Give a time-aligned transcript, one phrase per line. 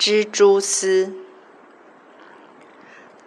[0.00, 1.12] 蜘蛛丝。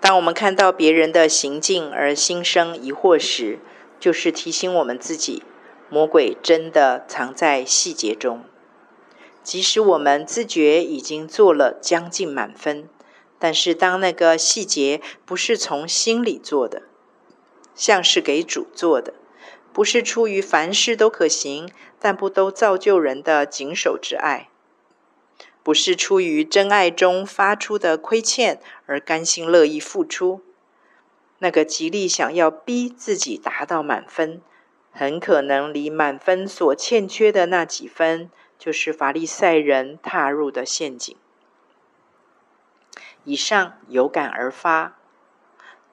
[0.02, 3.60] 当我们看到别人的行径而心生疑惑时，
[4.00, 5.44] 就是提醒我们自己，
[5.88, 8.44] 魔鬼真的藏在细节中。
[9.44, 12.90] 即使我们自觉已经做了将近满分，
[13.38, 16.82] 但是当那个细节不是从心里做的，
[17.76, 19.14] 像是给主做的，
[19.72, 21.70] 不是出于凡事都可行，
[22.00, 24.50] 但不都造就人的谨守之爱，
[25.64, 30.42] 不是出于真爱中发出的亏欠而甘心乐意付出，
[31.40, 34.42] 那个极力想要逼自己达到满分，
[34.92, 38.30] 很可能离满分所欠缺的那几分。
[38.60, 41.18] 就是法利赛人踏入的陷阱。
[43.26, 44.98] 以上有感而发。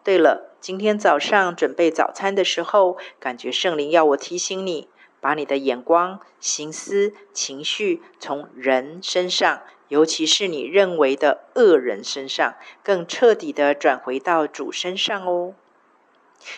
[0.04, 4.88] 对了，今天早上准备早餐的时候，感觉圣灵要我提醒你，
[5.20, 15.54] 把你的眼光、心思、情绪从人身上，尤其是你认为的恶人身上，更彻底的转回到主身上哦。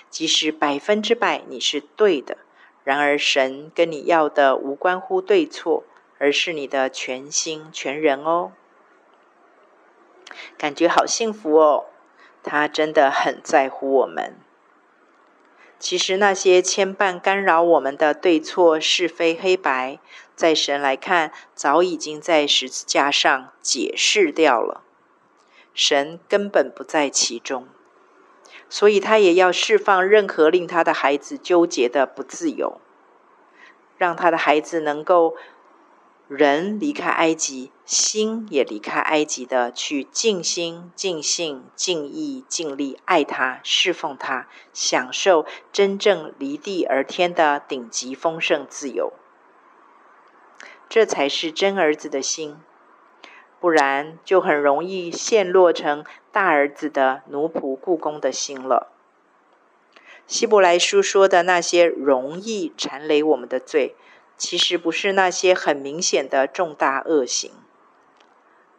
[0.09, 2.39] 即使百分之百你是对的，
[2.85, 5.85] 然而神跟你要的无关乎对错。
[6.19, 8.53] 而是你的全心全人哦，
[10.57, 11.87] 感觉好幸福哦。
[12.45, 14.37] 他真的很在乎我们。
[15.83, 19.99] 其实那些牵绊干扰我们的对错是非黑白，
[20.37, 24.85] 在神来看，早已经在十字架上解释掉了。
[25.75, 27.67] 神根本不在其中，
[28.69, 32.81] 所以他也要释放任何令他的孩子纠结的不自由，
[33.99, 35.35] 让他的孩子能够。
[36.35, 49.13] 人离开埃及，心也离开埃及的，去尽心、尽性、尽意、尽力爱他、侍奉他，享受真正离地而天的顶级丰盛自由。
[50.89, 52.57] 这才是真儿子的心，
[53.61, 58.91] 不然就很容易陷落成大儿子的奴仆雇工的心了。
[60.27, 63.95] 希伯来书说的那些容易缠累我们的罪。
[64.37, 67.53] 其实不是那些很明显的重大恶行，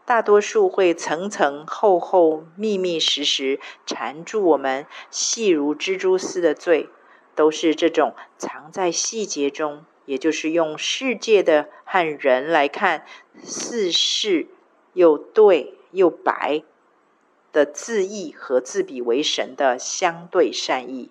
[0.06, 6.90] 大多数会层层厚厚、密密实实缠住我们，细如蜘蛛丝的罪，
[7.34, 13.06] 都是这种藏在细节中，也就是用世界的和人来看
[13.42, 14.48] 似是
[14.92, 16.64] 又对又白
[17.54, 21.10] 的自义和自比为神的相对善意，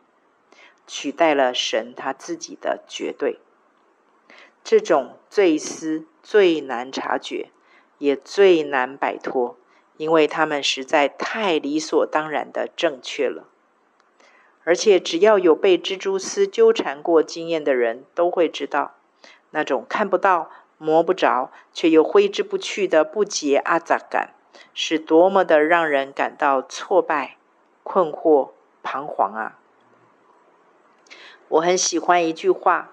[0.87, 3.39] 取代了神他自己的绝对。
[4.73, 7.51] 这种罪丝最难察觉，
[7.99, 9.59] 也最难摆脱，
[9.99, 13.45] 因为他们实在太理所当然的正确了。
[14.65, 18.95] 而且，只要有被蜘蛛丝纠缠过经验的人，都会知道，
[19.51, 24.33] 那种看不到、摸不着，却又挥之不去的不洁阿杂感，
[24.73, 27.37] 是多么的让人感到挫败、
[27.83, 28.53] 困惑、
[28.83, 29.59] 彷徨啊！
[31.49, 32.93] 我很喜欢一句话。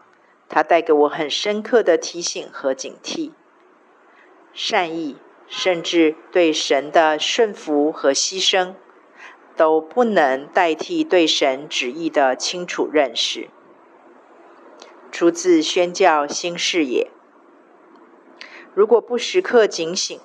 [0.49, 3.31] 它带给我很深刻的提醒和警惕，
[4.51, 5.15] 善意
[5.47, 8.73] 甚至对神的顺服和牺牲，
[9.55, 13.49] 都不能代替对神旨意的清楚认识。
[15.11, 17.09] 出自宣教新视野。
[18.73, 20.19] 如果不时刻警醒，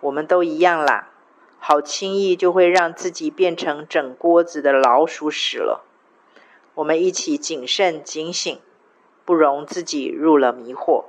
[0.00, 1.10] 我们都一样啦，
[1.58, 5.84] 好轻易就会让自己变成整锅子的老鼠屎了。
[6.74, 8.58] 我们一起谨慎警醒。
[9.26, 11.06] 不容自己入了迷惑。